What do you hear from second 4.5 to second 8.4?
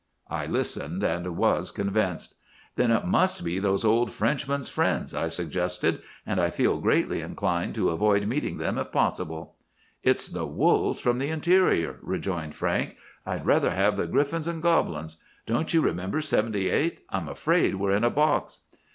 friends,' I suggested; 'and I feel greatly inclined to avoid